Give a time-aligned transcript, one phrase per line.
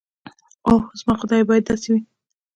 [0.67, 2.01] اوح زما خدايه بايد داسې وي.